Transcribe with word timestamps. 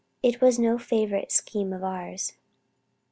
It 0.23 0.41
was 0.41 0.57
no 0.57 0.79
favorite 0.79 1.31
scheme 1.31 1.71
of 1.71 1.83
ours." 1.83 2.33